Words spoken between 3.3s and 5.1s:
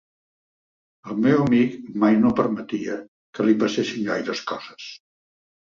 que li passessin gaires coses.